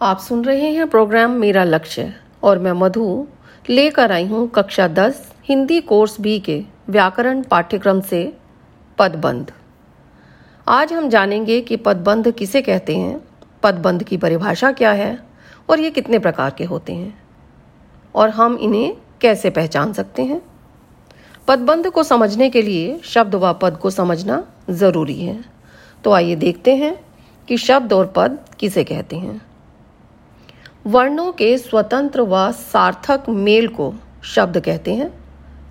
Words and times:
आप 0.00 0.18
सुन 0.18 0.44
रहे 0.44 0.70
हैं 0.70 0.86
प्रोग्राम 0.90 1.30
मेरा 1.30 1.62
लक्ष्य 1.64 2.12
और 2.42 2.58
मैं 2.58 2.72
मधु 2.72 3.26
लेकर 3.70 4.12
आई 4.12 4.26
हूँ 4.26 4.48
कक्षा 4.48 4.88
10 4.88 5.20
हिंदी 5.44 5.80
कोर्स 5.80 6.20
बी 6.20 6.38
के 6.40 6.58
व्याकरण 6.88 7.42
पाठ्यक्रम 7.42 8.00
से 8.00 8.22
पदबंध। 8.98 9.52
आज 10.66 10.92
हम 10.92 11.08
जानेंगे 11.08 11.60
कि 11.60 11.76
पदबंध 11.76 12.30
किसे 12.32 12.62
कहते 12.62 12.96
हैं, 12.96 13.20
पदबंध 13.62 14.02
की 14.02 14.16
परिभाषा 14.16 14.72
क्या 14.72 14.92
है 14.92 15.18
और 15.68 15.80
ये 15.80 15.90
कितने 15.90 16.18
प्रकार 16.18 16.54
के 16.58 16.64
होते 16.64 16.92
हैं 16.92 17.14
और 18.14 18.30
हम 18.30 18.58
इन्हें 18.58 18.96
कैसे 19.20 19.50
पहचान 19.50 19.92
सकते 19.92 20.22
हैं। 20.22 20.42
पदबंध 21.48 21.90
को 21.90 22.02
समझने 22.02 22.50
के 22.50 22.62
लिए 22.62 23.00
शब्द 23.04 23.34
व 23.34 23.52
पद 23.52 23.78
को 23.78 23.90
समझना 23.90 24.44
ज़रूरी 24.72 25.20
है। 25.20 25.42
तो 26.04 26.12
आइए 26.12 26.36
देखते 26.36 26.76
हैं 26.76 26.96
कि 27.48 27.56
शब्द 27.58 27.92
और 27.92 28.12
पद 28.16 28.38
किसे 28.58 28.84
कहते 28.84 29.16
हैं। 29.16 29.40
वर्णों 30.84 31.32
के 31.32 31.56
स्वतंत्र 31.58 32.20
व 32.20 32.50
सार्थक 32.52 33.28
मेल 33.28 33.66
को 33.68 33.92
शब्द 34.24 34.58
कहते 34.60 34.94
हैं, 34.94 35.08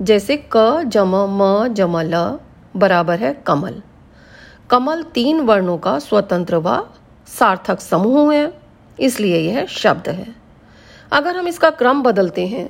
जैसे 0.02 0.38
क, 0.56 0.82
जम, 0.86 1.16
म, 1.32 1.68
जम, 1.68 1.98
ल, 2.00 2.40
बराबर 2.76 3.20
है 3.20 3.34
कमल। 3.48 3.82
कमल 4.70 5.04
तीन 5.04 5.40
वर्णों 5.40 5.78
का 5.78 5.98
स्वतंत्र 6.00 6.58
व 6.58 6.78
सार्थक 7.28 7.80
समूह 7.80 8.34
है, 8.34 8.54
इसलिए 9.00 9.38
यह 9.40 9.66
शब्द 9.66 10.10
है। 10.10 10.28
अगर 11.12 11.38
हम 11.38 11.48
इसका 11.48 11.70
क्रम 11.72 12.02
बदलते 12.04 12.48
हैं, 12.48 12.70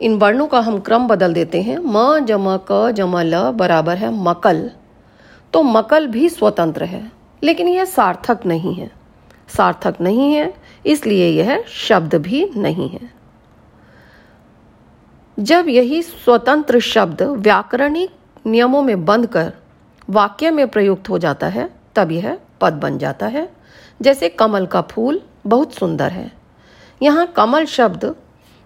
इन 0.00 0.14
वर्णों 0.14 0.46
का 0.46 0.60
हम 0.60 0.78
क्रम 0.80 1.06
बदल 1.08 1.34
देते 1.34 1.62
हैं, 1.62 1.78
म, 1.78 2.18
जम, 2.26 2.56
क, 2.70 2.90
जम, 2.90 3.18
ल 3.18 3.50
बराबर 3.52 3.96
है 3.96 4.12
मकल 4.22 4.70
तो 5.52 5.62
मकल 5.62 6.06
भी 6.06 6.28
स्वतंत्र 6.28 6.84
है, 6.84 7.10
लेकिन 7.42 7.68
यह 7.68 7.84
सार्थक 7.84 8.46
नहीं 8.46 8.74
है। 8.74 8.90
सार्थक 9.48 9.96
नहीं 10.00 10.32
है 10.34 10.52
इसलिए 10.84 11.28
यह 11.28 11.62
शब्द 11.68 12.14
भी 12.14 12.44
नहीं 12.56 12.88
है। 12.88 13.10
जब 15.38 15.68
यही 15.68 16.02
स्वतंत्र 16.02 16.80
शब्द 16.80 17.22
व्याकरणिक 17.22 18.46
नियमों 18.46 18.82
में 18.82 19.04
बंद 19.04 19.26
कर 19.26 19.52
वाक्य 20.10 20.50
में 20.50 20.66
प्रयुक्त 20.68 21.08
हो 21.08 21.18
जाता 21.18 21.48
है, 21.48 21.68
तब 21.96 22.12
यह 22.12 22.38
पद 22.60 22.72
बन 22.72 22.98
जाता 22.98 23.26
है। 23.26 23.48
जैसे 24.00 24.28
कमल 24.28 24.66
का 24.66 24.80
फूल 24.82 25.20
बहुत 25.46 25.74
सुंदर 25.74 26.10
है। 26.10 26.30
यहाँ 27.00 27.26
कमल 27.26 27.64
शब्द 27.66 28.14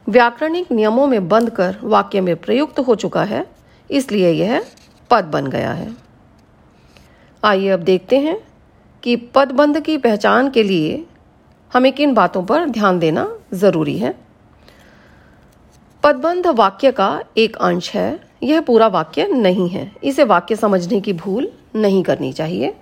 व्याकरणिक 0.07 0.73
नियमों 0.73 1.07
में 1.07 1.29
बंद 1.29 1.51
कर 1.51 1.77
वाक्य 1.83 2.21
में 2.21 2.35
प्रयुक्त 2.37 2.79
हो 2.79 2.95
चुका 2.95 3.25
है, 3.25 3.47
इसलिए 3.91 4.31
यह 4.31 4.65
पद 5.11 5.25
बन 5.25 5.47
गया 5.47 5.73
है। 5.73 5.95
आइए 7.43 7.69
अब 7.69 7.81
देखते 7.81 8.19
हैं 8.19 8.39
कि 9.03 9.17
पदबंध 9.35 9.81
की 9.81 9.97
पहचान 9.99 10.51
के 10.51 10.63
लिए 10.63 11.05
हमें 11.73 11.93
किन 11.93 12.15
बातों 12.15 12.45
पर 12.45 12.67
ध्यान 12.67 12.99
देना 12.99 13.29
ज़रूरी 13.55 13.99
है। 13.99 14.15
पदबंध 16.03 16.47
वाक्य 16.47 16.93
का 16.93 17.23
एक 17.37 17.57
अंश 17.57 17.91
है। 17.95 18.21
यह 18.43 18.61
पूरा 18.61 18.87
वाक्य 18.87 19.27
नहीं 19.27 19.69
है। 19.69 19.93
इसे 20.05 20.25
वाक्य 20.25 20.57
समझने 20.57 21.01
की 21.01 21.13
भूल 21.13 21.53
नहीं 21.75 22.03
करनी 22.03 22.33
चाहिए। 22.33 22.75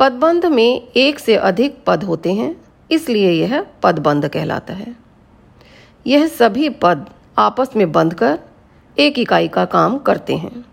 पदबंध 0.00 0.46
में 0.46 0.88
एक 0.96 1.18
से 1.18 1.36
अधिक 1.36 1.84
पद 1.86 2.04
होते 2.04 2.32
हैं, 2.34 2.54
इसलिए 2.90 3.30
यह 3.30 3.66
पदबंध 3.82 4.28
कहलाता 4.28 4.74
है। 4.74 4.96
यह 6.06 6.26
सभी 6.26 6.68
पद 6.68 7.06
आपस 7.38 7.70
में 7.76 7.92
बंध 7.92 8.14
कर 8.14 8.38
एक 8.98 9.18
इकाई 9.18 9.48
का 9.48 9.64
काम 9.64 9.98
करते 9.98 10.36
हैं। 10.36 10.64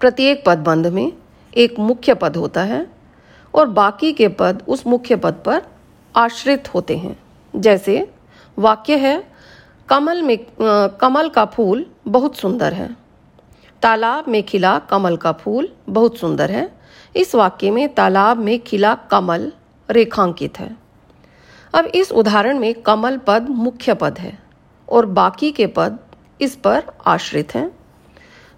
प्रत्येक 0.00 0.42
पदबंध 0.46 0.86
में 0.86 1.12
एक 1.56 1.78
मुख्य 1.78 2.14
पद 2.14 2.36
होता 2.36 2.62
है 2.62 2.86
और 3.54 3.66
बाकी 3.66 4.12
के 4.12 4.28
पद 4.28 4.62
उस 4.68 4.86
मुख्य 4.86 5.16
पद 5.16 5.42
पर 5.46 5.62
आश्रित 6.16 6.74
होते 6.74 6.96
हैं। 6.96 7.16
जैसे 7.54 8.12
वाक्य 8.58 8.96
है 8.96 9.22
कमल 9.88 10.22
में 10.22 10.34
आ, 10.34 10.86
कमल 10.86 11.28
का 11.28 11.44
फूल 11.44 11.86
बहुत 12.08 12.36
सुंदर 12.36 12.72
है। 12.72 12.96
तालाब 13.82 14.28
में 14.28 14.42
खिला 14.42 14.78
कमल 14.78 15.16
का 15.16 15.32
फूल 15.32 15.68
बहुत 15.88 16.18
सुंदर 16.18 16.50
है। 16.50 16.70
इस 17.16 17.34
वाक्य 17.34 17.70
में 17.70 17.94
तालाब 17.94 18.36
में 18.36 18.58
खिला 18.58 18.94
कमल 18.94 19.52
रेखांकित 19.90 20.58
है। 20.58 20.76
अब 21.74 21.84
इस 21.84 22.12
उदाहरण 22.12 22.58
में 22.58 22.74
कमल 22.74 23.18
पद 23.18 23.48
मुख्य 23.48 23.94
पद 23.94 24.18
है 24.18 24.38
और 24.88 25.06
बाकी 25.06 25.52
के 25.52 25.66
पद 25.66 25.98
इस 26.40 26.56
पर 26.56 26.82
आश्रित 27.06 27.54
हैं। 27.54 27.70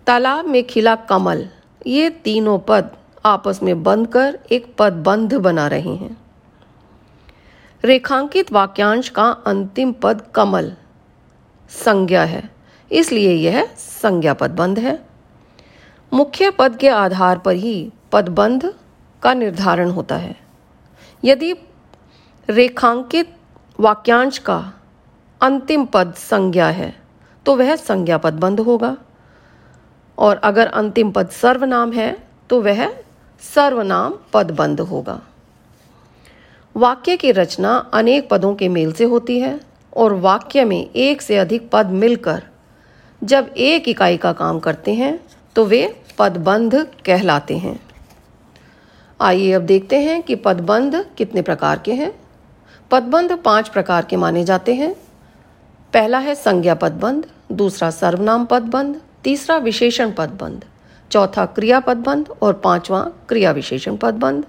तालाब 0.07 0.45
में 0.45 0.67
खिला 0.67 0.95
कमल 0.95 1.49
ये 1.87 2.11
तीनों 2.11 2.59
पद 2.59 2.91
आपस 3.25 3.61
में 3.63 3.83
बंध 3.83 4.07
कर 4.07 4.39
एक 4.53 4.75
पद 4.79 4.93
बंध 4.93 5.35
बना 5.35 5.69
रहे 5.69 5.95
हैं। 5.97 6.24
रेखांकित 7.85 8.53
वाक्यांश 8.53 9.09
का 9.09 9.25
अंतिम 9.47 9.93
पद 9.93 10.21
कमल। 10.35 10.71
संज्ञा 11.71 12.23
है। 12.25 12.43
इसलिए 12.91 13.33
यह 13.33 13.65
संज्ञा 13.79 14.35
पदबंध 14.35 14.79
है। 14.79 14.99
मुख्य 16.13 16.51
पद 16.51 16.77
के 16.77 16.89
आधार 16.89 17.39
पर 17.39 17.55
ही 17.55 17.93
पदबंध 18.13 18.65
का 19.23 19.35
निर्धारण 19.35 19.91
होता 19.91 20.17
है। 20.17 20.37
यदि 21.25 21.53
रेखांकित 22.49 23.37
वाक्यांश 23.79 24.39
का 24.39 24.59
अंतिम 25.41 25.85
पद 25.85 26.15
संज्ञा 26.15 26.69
है 26.71 26.93
तो 27.47 27.57
वह 27.57 27.75
संज्ञा 27.77 28.19
पदबंध 28.19 28.61
होगा। 28.61 28.97
और 30.19 30.37
अगर 30.37 30.67
अंतिम 30.67 31.11
पद 31.11 31.29
सर्वनाम 31.33 31.93
है 31.93 32.11
तो 32.51 32.63
वह 32.63 32.89
सर्वनाम 33.55 34.19
पदबंध 34.33 34.81
होगा। 34.81 35.21
वाक्य 36.77 37.17
की 37.17 37.31
रचना 37.33 37.77
अनेक 37.95 38.29
पदों 38.31 38.55
के 38.55 38.69
मेल 38.69 38.93
से 38.93 39.05
होती 39.05 39.39
है 39.41 39.61
और 39.97 40.13
वाक्य 40.13 40.65
में 40.65 40.91
एक 40.91 41.23
से 41.23 41.37
अधिक 41.39 41.69
पद 41.71 41.87
मिलकर 41.87 42.43
जब 43.23 43.51
एक 43.57 43.89
इकाई 43.89 44.17
का 44.17 44.33
काम 44.33 44.59
करते 44.59 44.95
हैं 44.95 45.19
तो 45.57 45.65
वे 45.65 46.03
पदबंध 46.19 46.75
कहलाते 47.07 47.59
हैं। 47.59 47.79
आइए 49.21 49.53
अब 49.53 49.63
देखते 49.63 49.99
हैं 49.99 50.23
कि 50.23 50.35
पदबंध 50.35 50.97
कितने 51.19 51.43
प्रकार 51.43 51.79
के 51.79 51.93
हैं। 51.93 52.13
पदबंध 52.91 53.33
पाँच 53.39 53.69
प्रकार 53.69 54.05
के 54.05 54.17
माने 54.17 54.45
जाते 54.45 54.75
हैं। 54.75 54.95
पहला 55.93 56.19
है 56.19 56.35
संज्ञा 56.35 56.75
पदबंध, 56.75 57.27
दूसरा 57.53 57.91
सर्वनाम 57.91 58.45
पदबंध, 58.45 59.01
तीसरा 59.25 59.57
विशेषण 59.59 60.13
पदबंध, 60.13 60.65
चौथा 61.11 61.47
क्रिया 61.47 61.81
पदबंध 61.81 62.29
और 62.43 62.53
पांचवा 62.55 63.01
क्रिया 63.29 63.51
विशेषण 63.51 63.97
पदबंध। 63.97 64.45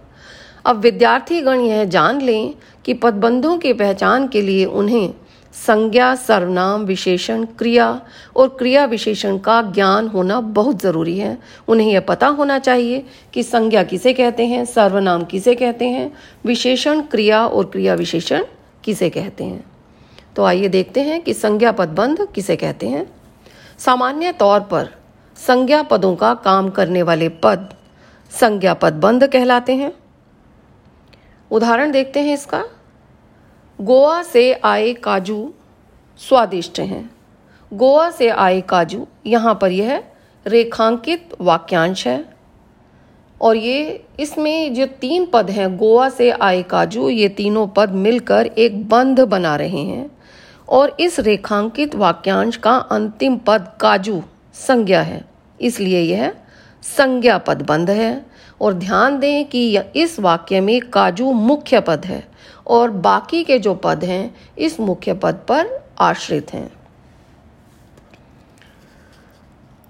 अब 0.65 0.77
विद्यार्थी 0.77 1.41
गण 1.41 1.59
यह 1.59 1.83
जान 1.83 2.21
लें 2.21 2.55
कि 2.85 2.93
पदबंधों 2.93 3.57
की 3.57 3.73
पहचान 3.73 4.27
के 4.27 4.41
लिए 4.41 4.65
उन्हें 4.65 5.13
संज्ञा, 5.53 6.15
सर्वनाम, 6.15 6.83
विशेषण, 6.83 7.45
क्रिया 7.45 8.01
और 8.35 8.47
क्रिया 8.47 8.85
विशेषण 8.85 9.37
का 9.37 9.61
ज्ञान 9.61 10.07
होना 10.07 10.39
बहुत 10.41 10.81
ज़रूरी 10.81 11.17
है। 11.17 11.37
उन्हें 11.67 11.91
यह 11.91 11.99
पता 11.99 12.27
होना 12.27 12.59
चाहिए 12.59 13.05
कि 13.33 13.43
संज्ञा 13.43 13.83
किसे 13.83 14.13
कहते 14.13 14.45
हैं, 14.45 14.65
सर्वनाम 14.65 15.23
किसे 15.23 15.55
कहते 15.55 15.85
हैं, 15.85 16.13
विशेषण, 16.45 17.01
क्रिया 17.01 17.47
और 17.47 17.65
क्रिया 17.65 17.93
विशेषण 17.93 18.45
किसे 18.83 19.09
कहते 19.09 19.43
हैं। 19.43 19.63
तो 20.35 20.43
आइए 20.43 20.67
देखते 20.67 21.01
हैं 21.01 21.21
कि 21.21 21.33
संज्ञा 21.33 21.71
पदबंध 21.71 22.27
किसे 22.35 22.55
कहते 22.55 22.87
हैं। 22.87 23.15
सामान्य 23.79 24.31
तौर 24.31 24.59
पर 24.59 24.89
संज्ञा 25.47 25.83
पदों 25.83 26.15
का 26.15 26.33
काम 26.33 26.69
करने 26.69 27.03
वाले 27.03 27.29
पद 27.29 27.69
संज्ञा 28.31 28.73
पदबंध 28.73 29.27
कहलाते 29.27 29.75
हैं। 29.75 29.93
उदाहरण 31.51 31.91
देखते 31.91 32.19
हैं 32.19 32.33
इसका। 32.33 32.63
गोवा 33.81 34.23
से 34.23 34.53
आए 34.53 34.93
काजू 34.93 35.53
स्वादिष्ट 36.17 36.79
हैं। 36.79 37.11
गोवा 37.73 38.11
से 38.11 38.29
आए 38.29 38.61
काजू, 38.61 39.07
यहाँ 39.25 39.59
पर 39.61 39.71
यह 39.71 40.03
रेखांकित 40.47 41.29
वाक्यांश 41.41 42.07
है। 42.07 42.25
और 43.41 43.55
ये, 43.55 44.05
इसमें 44.19 44.73
जो 44.73 44.85
तीन 44.85 45.25
पद 45.33 45.49
हैं, 45.49 45.77
गोवा 45.77 46.09
से 46.09 46.31
आए 46.31 46.63
काजू, 46.63 47.09
ये 47.09 47.29
तीनों 47.29 47.67
पद 47.67 47.89
मिलकर 47.89 48.45
एक 48.45 48.89
बंध 48.89 49.19
बना 49.19 49.55
रहे 49.55 49.81
हैं। 49.81 50.17
और 50.69 50.97
इस 50.99 51.19
रेखांकित 51.19 51.95
वाक्यांश 51.95 52.57
का 52.57 52.75
अंतिम 52.75 53.37
पद 53.37 53.67
काजू 53.81 54.23
संज्ञा 54.53 55.01
है। 55.01 55.25
इसलिए 55.61 55.99
यह 55.99 56.33
संज्ञा 56.83 57.37
पद 57.37 57.61
बंध 57.61 57.89
है। 57.89 58.25
और 58.61 58.73
ध्यान 58.73 59.19
दें 59.19 59.45
कि 59.45 59.77
इस 59.95 60.19
वाक्य 60.19 60.59
में 60.61 60.79
काजू 60.81 61.31
मुख्य 61.31 61.79
पद 61.79 62.05
है 62.05 62.23
और 62.67 62.91
बाकी 62.91 63.43
के 63.43 63.59
जो 63.59 63.73
पद 63.75 64.03
हैं, 64.03 64.35
इस 64.57 64.79
मुख्य 64.79 65.13
पद 65.13 65.39
पर 65.47 65.69
आश्रित 65.99 66.53
हैं। 66.53 66.69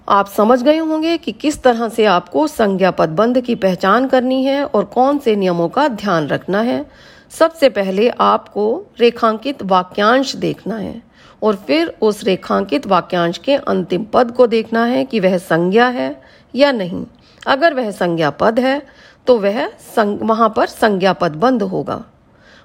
आप 0.08 0.26
समझ 0.26 0.62
गए 0.62 0.76
होंगे 0.78 1.16
कि 1.18 1.32
किस 1.32 1.62
तरह 1.62 1.88
से 1.88 2.04
आपको 2.04 2.46
संज्ञा 2.46 2.90
पदबंध 2.90 3.40
की 3.40 3.54
पहचान 3.54 4.06
करनी 4.06 4.44
है 4.44 4.64
और 4.64 4.84
कौन 4.84 5.18
से 5.18 5.36
नियमों 5.36 5.68
का 5.68 5.86
ध्यान 5.88 6.28
रखना 6.28 6.60
है। 6.60 6.84
सबसे 7.30 7.68
पहले 7.68 8.08
आपको 8.10 8.86
रेखांकित 9.00 9.62
वाक्यांश 9.62 10.34
देखना 10.36 10.76
है 10.76 11.02
और 11.42 11.56
फिर 11.56 11.96
उस 12.00 12.22
रेखांकित 12.24 12.86
वाक्यांश 12.86 13.38
के 13.38 13.54
अंतिम 13.54 14.04
पद 14.04 14.30
को 14.30 14.46
देखना 14.46 14.84
है 14.84 15.04
कि 15.04 15.20
वह 15.20 15.36
संज्ञा 15.38 15.88
है 15.88 16.22
या 16.54 16.72
नहीं। 16.72 17.04
अगर 17.46 17.74
वह 17.74 17.90
संज्ञा 17.90 18.30
पद 18.30 18.58
है 18.60 18.80
तो 19.26 19.38
वह 19.38 19.66
संग, 19.68 20.18
वहाँ 20.22 20.52
पर 20.56 20.66
संज्ञा 20.66 21.12
पद 21.12 21.36
बंद 21.36 21.62
होगा। 21.62 22.04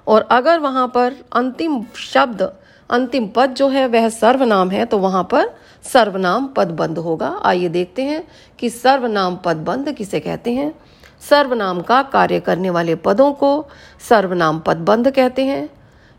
और 0.06 0.26
अगर 0.30 0.58
वहाँ 0.58 0.86
पर 0.88 1.14
अंतिम 1.32 1.82
शब्द 1.96 2.42
अंतिम 2.90 3.26
पद 3.26 3.54
जो 3.54 3.68
है 3.68 3.86
वह 3.86 4.08
सर्वनाम 4.08 4.70
है 4.70 4.84
तो 4.84 4.98
वहाँ 4.98 5.22
पर 5.24 5.50
सर्वनाम 5.84 6.46
पदबंध 6.46 6.98
होगा। 6.98 7.28
आइए 7.44 7.68
देखते 7.68 8.02
हैं 8.02 8.22
कि 8.58 8.70
सर्वनाम 8.70 9.36
पदबंध 9.36 9.92
किसे 9.92 10.20
कहते 10.20 10.52
हैं। 10.52 10.72
सर्वनाम 11.20 11.80
का 11.80 12.02
कार्य 12.02 12.40
करने 12.40 12.70
वाले 12.70 12.94
पदों 12.96 13.32
को 13.32 13.68
सर्वनाम 14.08 14.58
पदबंध 14.58 15.10
कहते 15.10 15.44
हैं। 15.44 15.68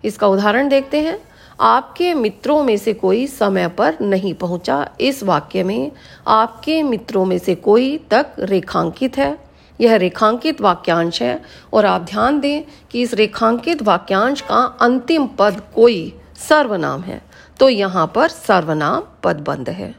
इसका 0.04 0.28
उदाहरण 0.28 0.70
देखते 0.70 1.02
हैं। 1.02 1.20
आपके 1.60 2.14
मित्रों 2.14 2.64
में 2.64 2.78
से 2.78 2.94
कोई 2.94 3.28
समय 3.28 3.68
पर 3.68 3.98
नहीं 4.02 4.34
पहुँचा। 4.34 4.90
इस 5.02 5.24
वाक्य 5.24 5.64
में 5.64 5.92
आपके 6.28 6.84
मित्रों 6.84 7.26
में 7.26 7.38
से 7.38 7.56
कोई 7.56 7.98
तक 7.98 8.26
रेखांकित 8.40 9.18
है। 9.18 9.38
यह 9.82 9.96
रेखांकित 9.96 10.62
वाक्यांश 10.62 11.22
है 11.22 11.42
और 11.74 11.86
आप 11.86 12.02
ध्यान 12.02 12.40
दें 12.40 12.64
कि 12.92 13.02
इस 13.02 13.14
रेखांकित 13.14 13.82
वाक्यांश 13.82 14.42
का 14.42 14.78
अंतिम 14.82 15.28
पद 15.28 15.62
कोई 15.76 16.14
सर्वनाम 16.50 17.02
है। 17.02 17.22
तो 17.60 17.70
यहाँ 17.70 18.12
पर 18.16 18.28
सर्वनाम 18.28 19.04
पदबंध 19.24 19.70
है। 19.70 19.96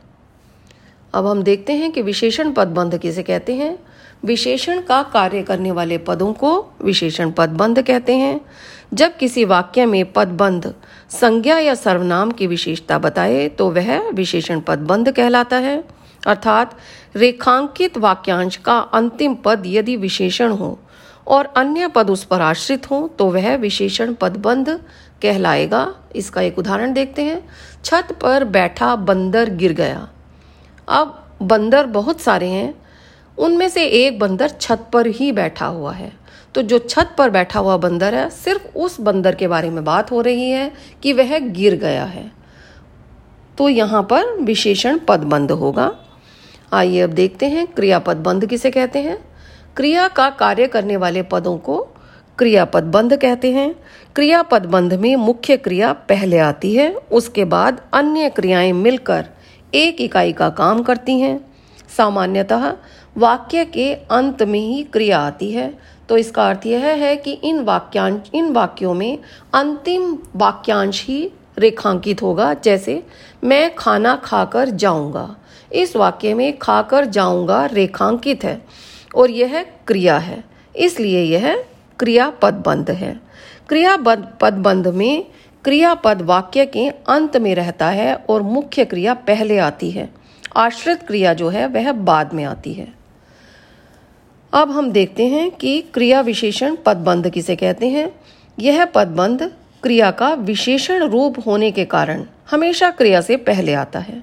अब 1.14 1.26
हम 1.26 1.42
देखते 1.42 1.72
हैं 1.72 1.92
कि 1.92 2.02
विशेषण 2.02 2.52
पदबंध 2.52 2.98
किसे 2.98 3.22
कहते 3.22 3.54
हैं। 3.54 3.78
विशेषण 4.24 4.80
का 4.80 5.02
कार्य 5.02 5.42
करने 5.42 5.70
वाले 5.70 5.98
पदों 5.98 6.32
को 6.32 6.72
विशेषण 6.82 7.30
पदबंध 7.30 7.82
कहते 7.82 8.16
हैं। 8.16 8.40
जब 8.94 9.16
किसी 9.16 9.44
वाक्य 9.44 9.86
में 9.86 10.12
पदबंध 10.12 10.74
संज्ञा 11.10 11.58
या 11.58 11.74
सर्वनाम 11.74 12.30
की 12.30 12.46
विशेषता 12.46 12.98
बताए 12.98 13.48
तो 13.48 13.70
वह 13.70 14.10
विशेषण 14.10 14.60
पदबंध 14.60 15.12
कहलाता 15.12 15.56
है। 15.56 15.84
अर्थात, 16.26 16.78
रेखांकित 17.16 17.98
वाक्यांश 17.98 18.56
का 18.56 18.78
अंतिम 18.78 19.34
पद 19.34 19.62
यदि 19.66 19.96
विशेषण 19.96 20.50
हो 20.50 20.80
और 21.26 21.44
अन्य 21.44 21.88
पद 21.88 22.10
उस 22.10 22.24
पर 22.24 22.40
आश्रित 22.40 22.90
हो 22.90 23.14
तो 23.18 23.26
वह 23.26 23.56
विशेषण 23.56 24.14
पदबंध 24.14 24.70
कहलाएगा। 25.22 25.94
इसका 26.16 26.40
एक 26.40 26.58
उदाहरण 26.58 26.92
देखते 26.92 27.22
हैं। 27.22 27.48
छत 27.84 28.18
पर 28.22 28.44
बैठा 28.44 28.96
बंदर 28.96 29.50
गिर 29.50 29.72
गया। 29.72 30.08
अब 30.88 31.32
बंदर 31.42 31.86
बहुत 31.86 32.20
सारे 32.20 32.48
हैं। 32.48 32.74
उनमें 33.38 33.68
से 33.68 33.84
एक 33.84 34.18
बंदर 34.18 34.48
छत 34.48 34.86
पर 34.92 35.06
ही 35.06 35.32
बैठा 35.32 35.66
हुआ 35.66 35.92
है। 35.92 36.23
तो 36.54 36.62
जो 36.62 36.78
छत 36.78 37.14
पर 37.18 37.30
बैठा 37.30 37.60
हुआ 37.60 37.76
बंदर 37.76 38.14
है, 38.14 38.30
सिर्फ़ 38.30 38.78
उस 38.78 39.00
बंदर 39.00 39.34
के 39.34 39.48
बारे 39.48 39.70
में 39.70 39.84
बात 39.84 40.10
हो 40.10 40.20
रही 40.20 40.50
है 40.50 40.72
कि 41.02 41.12
वह 41.12 41.38
गिर 41.38 41.74
गया 41.74 42.04
है। 42.04 42.32
तो 43.58 43.68
यहाँ 43.68 44.02
पर 44.02 44.32
विशेषण 44.40 44.98
पदबंध 45.08 45.50
होगा। 45.50 45.96
आइए 46.72 47.00
अब 47.00 47.10
देखते 47.10 47.46
हैं 47.46 47.66
क्रियापद 47.66 48.16
बंध 48.16 48.46
किसे 48.46 48.70
कहते 48.70 48.98
हैं। 48.98 49.18
क्रिया 49.76 50.08
का 50.08 50.30
कार्य 50.30 50.66
करने 50.66 50.96
वाले 50.96 51.22
पदों 51.22 51.58
को 51.58 51.88
क्रियापद 52.38 52.84
बंध 52.84 53.16
कहते 53.16 53.52
हैं। 53.52 53.74
क्रियापद 54.14 54.66
बंध 54.66 54.94
में 54.94 55.16
मुख्य 55.16 55.56
क्रिया 55.56 55.92
पहले 55.92 56.38
आती 56.38 56.74
है, 56.74 56.94
उसके 56.94 57.44
बाद 57.44 57.80
अन्य 57.92 58.28
क्रियाएँ 58.28 58.72
मिलकर 58.72 59.26
एक 59.74 60.00
इकाई 60.00 60.32
का 60.32 60.48
काम 60.48 60.82
करती 60.82 61.20
हैं। 61.20 61.52
सामान्यतः 61.96 62.76
वाक्य 63.16 63.64
के 63.64 63.94
अंत 63.94 64.42
में 64.42 64.60
ही 64.60 64.82
क्रिया 64.82 65.18
आती 65.18 65.50
है 65.52 65.78
तो 66.08 66.16
इसका 66.16 66.48
अर्थ 66.48 66.66
यह 66.66 66.84
है 66.84 67.16
कि 67.16 67.32
इन 67.32 67.60
वाक्यांश, 67.60 68.30
इन 68.34 68.52
वाक्यों 68.52 68.94
में 68.94 69.18
अंतिम 69.54 70.18
वाक्यांश 70.36 71.04
ही 71.04 71.30
रेखांकित 71.58 72.22
होगा, 72.22 72.54
जैसे, 72.54 73.02
मैं 73.44 73.74
खाना 73.74 74.16
खाकर 74.16 74.68
जाऊँगा। 74.68 75.36
इस 75.72 75.96
वाक्य 75.96 76.34
में 76.34 76.58
खाकर 76.58 77.04
जाऊँगा 77.04 77.66
रेखांकित 77.66 78.44
है, 78.44 78.64
और 79.16 79.30
यह 79.30 79.62
क्रिया 79.62 80.18
है। 80.18 80.44
इसलिए 80.76 81.20
यह 81.20 81.64
क्रिया 81.98 82.30
पदबंध 82.30 82.90
है। 82.90 83.20
क्रिया 83.68 83.96
पदबंध 84.40 84.88
में 84.88 85.26
क्रियापद 85.64 86.22
वाक्य 86.22 86.66
के 86.66 86.88
अंत 86.88 87.36
में 87.36 87.54
रहता 87.54 87.86
है, 87.86 88.14
और 88.14 88.42
मुख्य 88.42 88.84
क्रिया 88.84 89.14
पहले 89.14 89.58
आती 89.58 89.90
है। 89.90 90.14
आश्रित 90.56 91.02
क्रिया 91.02 91.34
जो 91.34 91.48
है, 91.48 91.66
वह 91.66 91.92
बाद 91.92 92.34
में 92.34 92.44
आती 92.44 92.72
है। 92.72 93.03
अब 94.54 94.70
हम 94.70 94.90
देखते 94.90 95.26
हैं 95.26 95.50
कि 95.50 95.80
क्रिया 95.80 96.20
विशेषण 96.20 96.76
पदबंध 96.86 97.30
किसे 97.30 97.56
कहते 97.56 97.88
हैं। 97.88 98.20
यह 98.58 98.84
पदबंध 98.84 99.42
क्रिया 99.82 100.10
का 100.10 100.34
विशेषण 100.34 101.04
रूप 101.04 101.36
होने 101.46 101.70
के 101.70 101.84
कारण 101.84 102.24
हमेशा 102.50 102.90
क्रिया 102.90 103.20
से 103.20 103.36
पहले 103.36 103.74
आता 103.74 103.98
है। 103.98 104.22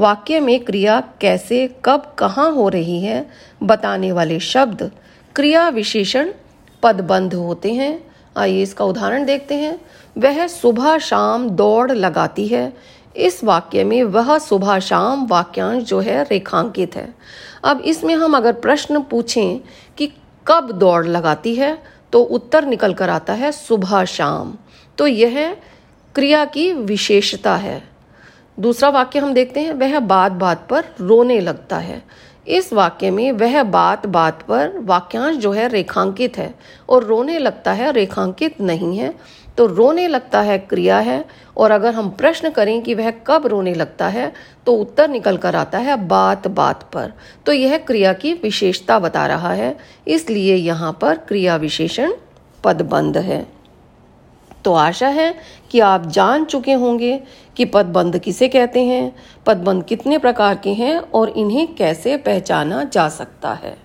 वाक्य 0.00 0.40
में 0.40 0.64
क्रिया 0.64 1.02
कैसे, 1.20 1.76
कब, 1.84 2.14
कहाँ 2.18 2.50
हो 2.52 2.68
रही 2.68 3.00
है, 3.00 3.26
बताने 3.62 4.12
वाले 4.12 4.40
शब्द 4.40 4.90
क्रिया 5.36 5.68
विशेषण 5.68 6.32
पदबंध 6.82 7.34
होते 7.34 7.72
हैं। 7.72 8.06
आइए 8.36 8.62
इसका 8.62 8.84
उदाहरण 8.84 9.24
देखते 9.24 9.54
हैं। 9.54 9.80
वह 10.18 10.46
सुबह 10.46 10.98
शाम 10.98 11.50
दौड़ 11.50 11.92
लगाती 11.92 12.46
है 12.46 12.72
इस 13.16 13.42
वाक्य 13.44 13.84
में 13.84 14.02
वह 14.04 14.36
सुबह 14.38 14.78
शाम 14.78 15.26
वाक्यांश 15.26 15.82
जो 15.84 16.00
है 16.00 16.22
रेखांकित 16.22 16.96
है। 16.96 17.08
अब 17.64 17.80
इसमें 17.80 18.14
हम 18.14 18.36
अगर 18.36 18.52
प्रश्न 18.52 19.02
पूछें 19.02 19.60
कि 19.98 20.06
कब 20.46 20.70
दौड़ 20.72 21.06
लगाती 21.06 21.54
है 21.54 21.76
तो 22.12 22.22
उत्तर 22.22 22.64
निकल 22.64 22.94
कर 22.94 23.10
आता 23.10 23.32
है 23.32 23.52
सुबह 23.52 24.04
शाम 24.04 24.54
तो 24.98 25.06
यह 25.06 25.56
क्रिया 26.14 26.44
की 26.44 26.72
विशेषता 26.72 27.56
है। 27.56 27.82
दूसरा 28.58 28.88
वाक्य 28.88 29.18
हम 29.18 29.32
देखते 29.34 29.60
हैं, 29.60 29.72
वह 29.72 29.98
बात 30.00 30.32
बात 30.32 30.66
पर 30.70 30.84
रोने 31.00 31.40
लगता 31.40 31.76
है। 31.78 32.02
इस 32.46 32.72
वाक्य 32.72 33.10
में 33.10 33.30
वह 33.32 33.62
बात 33.64 34.06
बात 34.08 34.42
पर 34.42 34.78
वाक्यांश 34.78 35.36
जो 35.36 35.52
है 35.52 35.68
रेखांकित 35.68 36.36
है 36.38 36.54
और 36.88 37.04
रोने 37.04 37.38
लगता 37.38 37.72
है, 37.72 37.92
रेखांकित 37.92 38.60
नहीं 38.60 38.96
है। 38.98 39.14
तो 39.58 39.66
रोने 39.66 40.06
लगता 40.08 40.40
है 40.40 40.58
क्रिया 40.58 40.98
है 40.98 41.24
और 41.56 41.70
अगर 41.70 41.94
हम 41.94 42.08
प्रश्न 42.10 42.50
करें 42.50 42.80
कि 42.82 42.94
वह 42.94 43.10
कब 43.26 43.46
रोने 43.46 43.74
लगता 43.74 44.08
है 44.08 44.32
तो 44.66 44.74
उत्तर 44.74 45.08
निकल 45.08 45.36
कर 45.36 45.56
आता 45.56 45.78
है 45.78 45.96
बात 46.06 46.46
बात 46.48 46.82
पर। 46.92 47.12
तो 47.46 47.52
यह 47.52 47.76
क्रिया 47.78 48.12
की 48.12 48.32
विशेषता 48.34 48.98
बता 48.98 49.26
रहा 49.26 49.52
है, 49.52 49.76
इसलिए 50.08 50.54
यहाँ 50.56 50.92
पर 51.00 51.18
क्रिया 51.28 51.56
विशेषण 51.56 52.12
पदबंध 52.64 53.18
है। 53.18 53.46
तो 54.64 54.72
आशा 54.72 55.08
है 55.08 55.34
कि 55.70 55.80
आप 55.80 56.06
जान 56.06 56.44
चुके 56.44 56.72
होंगे 56.72 57.22
कि 57.56 57.64
पदबंध 57.64 58.18
किसे 58.18 58.48
कहते 58.48 58.84
हैं, 58.84 59.16
पदबंध 59.46 59.84
कितने 59.84 60.18
प्रकार 60.18 60.54
के 60.54 60.72
हैं 60.72 60.98
और 60.98 61.28
इन्हें 61.28 61.74
कैसे 61.74 62.16
पहचाना 62.16 62.84
जा 62.84 63.08
सकता 63.08 63.52
है। 63.54 63.76